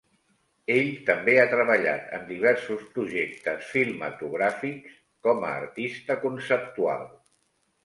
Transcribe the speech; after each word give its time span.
Ell 0.75 0.87
també 1.09 1.35
ha 1.41 1.51
treballat 1.51 2.07
en 2.19 2.23
diversos 2.29 2.87
projectes 2.97 3.69
filmatogràfics 3.75 4.97
com 5.29 5.47
a 5.47 5.55
artista 5.61 6.19
conceptual. 6.27 7.09